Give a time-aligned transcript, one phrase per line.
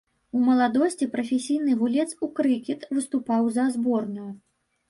[0.37, 4.27] У маладосці прафесійны гулец у крыкет, выступаў за зборную.